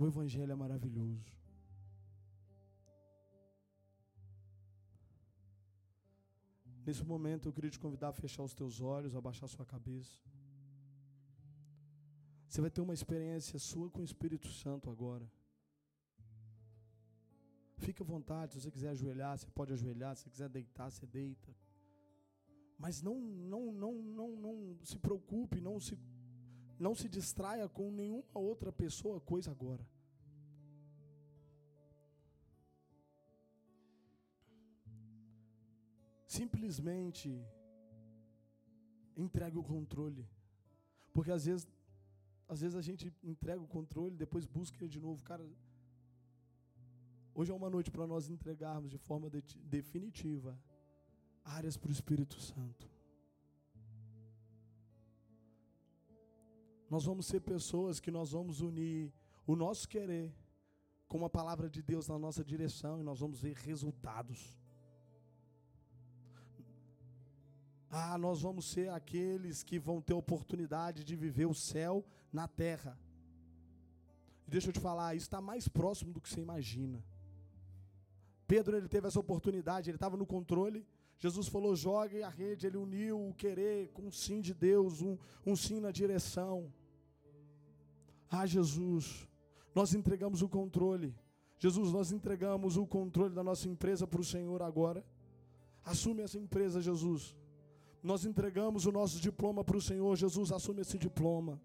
[0.00, 1.30] O Evangelho é maravilhoso.
[6.86, 10.18] Nesse momento eu queria te convidar a fechar os teus olhos, a baixar sua cabeça.
[12.48, 15.30] Você vai ter uma experiência sua com o Espírito Santo agora.
[17.76, 21.04] Fique à vontade, se você quiser ajoelhar, você pode ajoelhar, se você quiser deitar, você
[21.04, 21.54] deita.
[22.78, 25.94] Mas não, não, não, não, não se preocupe, não se
[26.80, 29.86] não se distraia com nenhuma outra pessoa, coisa agora.
[36.26, 37.28] Simplesmente
[39.14, 40.26] entregue o controle.
[41.12, 41.68] Porque às vezes,
[42.48, 45.22] às vezes a gente entrega o controle, depois busca ele de novo.
[45.22, 45.44] Cara,
[47.34, 49.42] hoje é uma noite para nós entregarmos de forma de,
[49.76, 50.58] definitiva
[51.44, 52.89] áreas para o Espírito Santo.
[56.90, 59.12] Nós vamos ser pessoas que nós vamos unir
[59.46, 60.34] o nosso querer
[61.06, 64.58] com a palavra de Deus na nossa direção e nós vamos ver resultados.
[67.88, 72.98] Ah, nós vamos ser aqueles que vão ter oportunidade de viver o céu na terra.
[74.46, 77.04] Deixa eu te falar, isso está mais próximo do que você imagina.
[78.46, 80.84] Pedro ele teve essa oportunidade, ele estava no controle.
[81.20, 82.66] Jesus falou: jogue a rede.
[82.66, 86.72] Ele uniu o querer com o sim de Deus, um, um sim na direção.
[88.30, 89.28] Ah, Jesus,
[89.74, 91.14] nós entregamos o controle.
[91.58, 95.04] Jesus, nós entregamos o controle da nossa empresa para o Senhor agora.
[95.84, 97.36] Assume essa empresa, Jesus.
[98.02, 100.16] Nós entregamos o nosso diploma para o Senhor.
[100.16, 101.60] Jesus, assume esse diploma.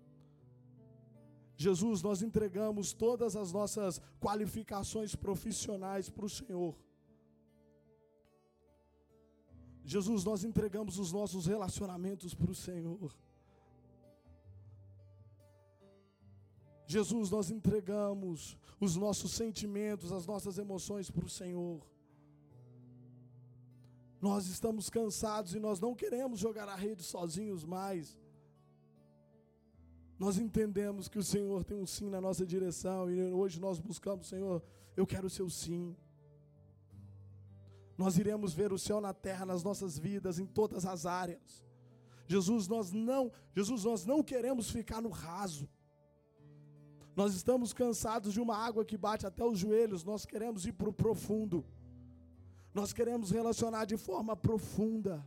[1.56, 6.76] Jesus, nós entregamos todas as nossas qualificações profissionais para o Senhor.
[9.86, 13.16] Jesus, nós entregamos os nossos relacionamentos para o Senhor.
[16.88, 21.82] Jesus, nós entregamos os nossos sentimentos, as nossas emoções para o Senhor.
[24.22, 28.18] Nós estamos cansados e nós não queremos jogar a rede sozinhos mais.
[30.18, 34.28] Nós entendemos que o Senhor tem um sim na nossa direção e hoje nós buscamos,
[34.28, 34.64] Senhor,
[34.96, 35.96] eu quero o seu sim.
[37.98, 41.64] Nós iremos ver o céu na terra nas nossas vidas em todas as áreas.
[42.28, 45.70] Jesus, nós não, Jesus, nós não queremos ficar no raso.
[47.16, 50.90] Nós estamos cansados de uma água que bate até os joelhos, nós queremos ir para
[50.90, 51.64] o profundo.
[52.74, 55.26] Nós queremos relacionar de forma profunda.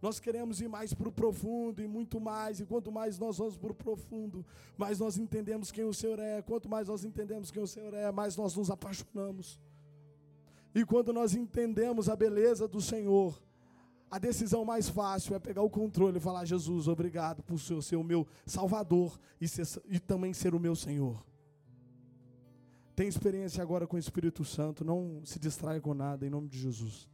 [0.00, 2.60] Nós queremos ir mais para o profundo e muito mais.
[2.60, 4.44] E quanto mais nós vamos para o profundo,
[4.76, 6.40] mais nós entendemos quem o Senhor é.
[6.40, 9.60] Quanto mais nós entendemos quem o Senhor é, mais nós nos apaixonamos.
[10.74, 13.38] E quando nós entendemos a beleza do Senhor,
[14.10, 17.96] a decisão mais fácil é pegar o controle e falar: Jesus, obrigado por ser, ser
[17.96, 21.24] o meu Salvador e, ser, e também ser o meu Senhor.
[22.94, 26.58] Tem experiência agora com o Espírito Santo, não se distraia com nada, em nome de
[26.58, 27.08] Jesus.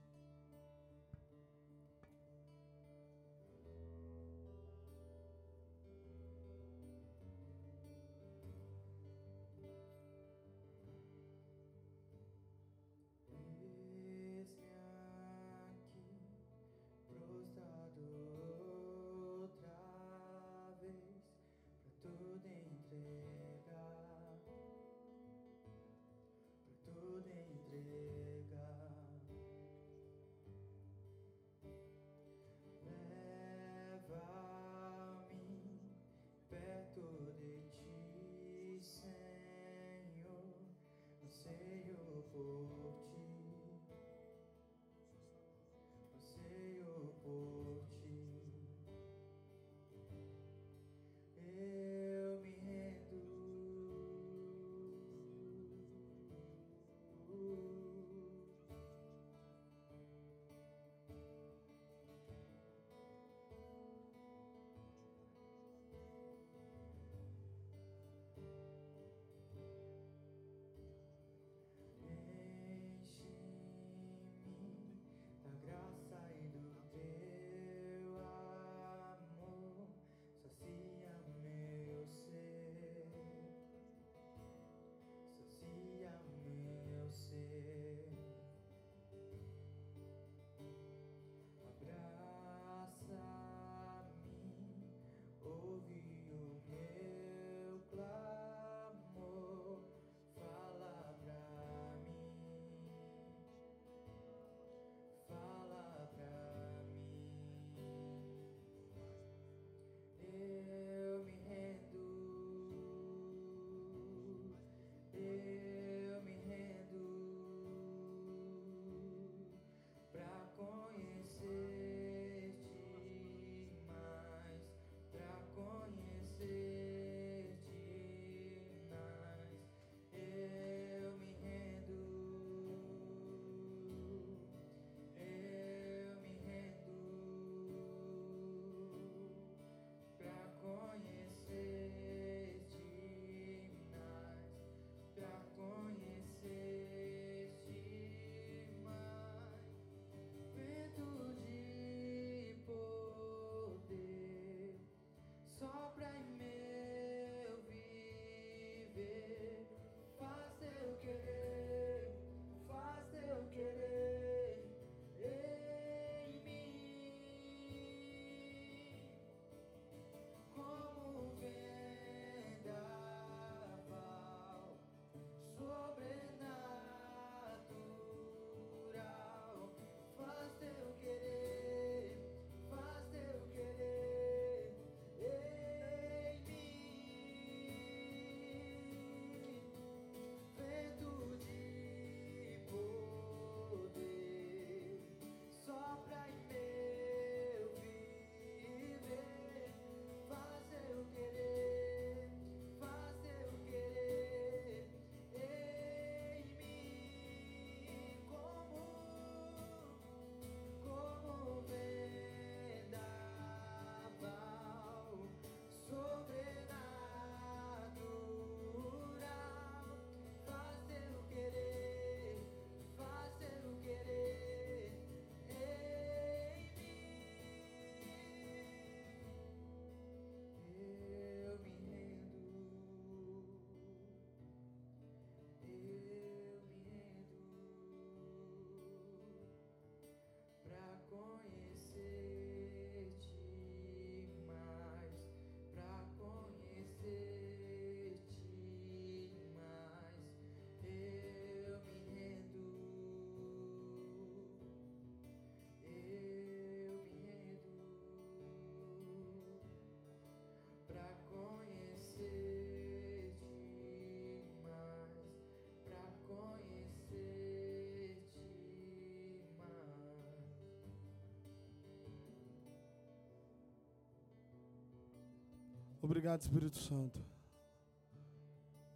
[276.03, 277.25] Obrigado, Espírito Santo.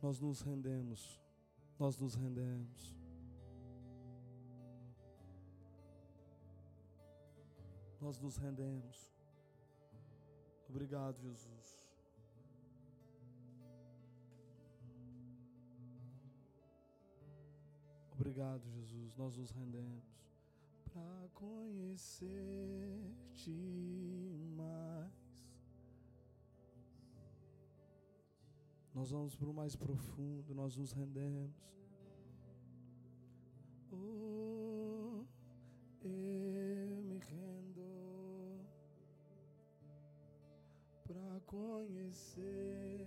[0.03, 1.23] Nós nos rendemos.
[1.79, 2.97] Nós nos rendemos.
[8.01, 9.15] Nós nos rendemos.
[10.69, 11.89] Obrigado, Jesus.
[18.15, 19.17] Obrigado, Jesus.
[19.17, 20.05] Nós nos rendemos
[20.93, 22.31] para conhecer-te
[24.57, 25.26] mais.
[28.97, 31.55] Nós vamos para o mais profundo, nós nos rendemos.
[33.93, 35.23] Oh,
[36.01, 38.65] eu me rendo
[41.07, 43.07] para conhecer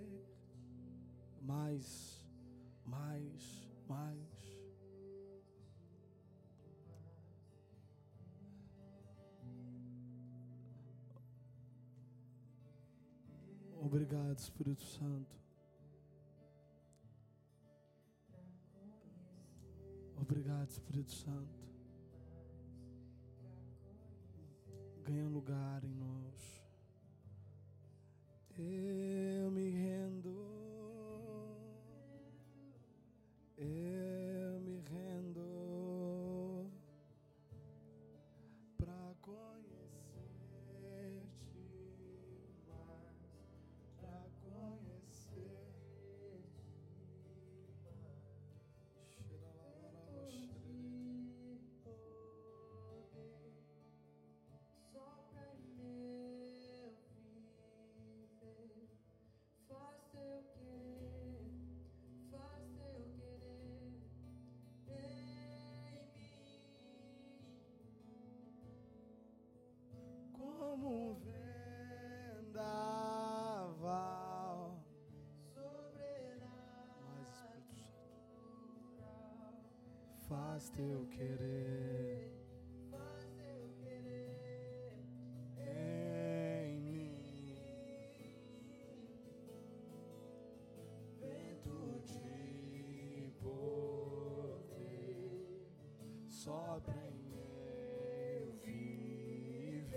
[1.42, 2.24] mais,
[2.86, 4.20] mais, mais.
[13.82, 15.49] Obrigado, Espírito Santo.
[20.30, 21.68] Obrigado, Espírito Santo.
[25.04, 26.64] Ganha lugar em nós.
[28.56, 30.30] Eu me rendo.
[33.58, 33.99] Eu
[80.60, 82.34] faz teu querer
[82.92, 85.08] Faz teu querer
[86.66, 87.56] em mim.
[91.22, 94.60] Vento de poder
[96.28, 99.88] sopra em meu viver.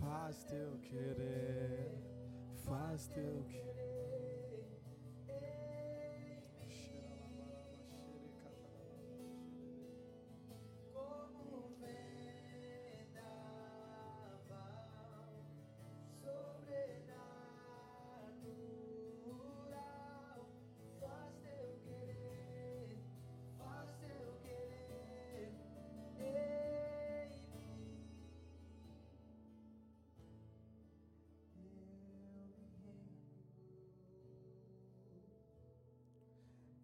[0.00, 1.92] Faz teu querer,
[2.64, 3.67] faz teu querer.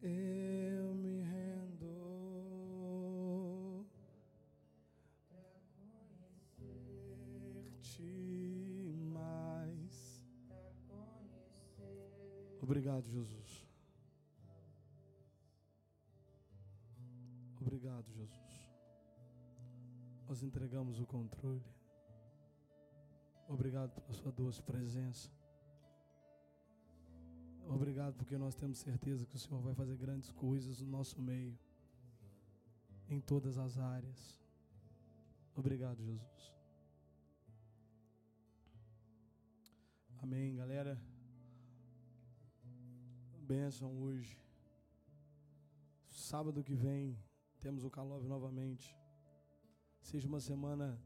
[0.07, 1.89] Eu me rendo
[6.37, 8.03] Pra ver-te
[9.11, 10.23] mais.
[12.61, 13.67] Obrigado, Jesus.
[17.59, 18.69] Obrigado, Jesus.
[20.29, 21.65] Nós entregamos o controle.
[23.49, 25.31] Obrigado pela sua doce presença.
[27.95, 31.57] Obrigado porque nós temos certeza que o Senhor vai fazer grandes coisas no nosso meio,
[33.09, 34.43] em todas as áreas.
[35.55, 36.53] Obrigado, Jesus.
[40.21, 41.01] Amém, galera.
[43.39, 44.45] Bênção hoje.
[46.09, 47.17] Sábado que vem
[47.61, 48.93] temos o Calove novamente.
[50.01, 51.01] Seja uma semana